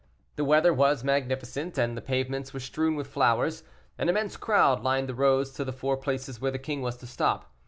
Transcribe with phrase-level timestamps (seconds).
[0.35, 3.61] The weather was magnificent, and the pavements were strewn with flowers;
[3.99, 7.05] an immense crowd lined the roads to the four places where the king was to
[7.05, 7.53] stop.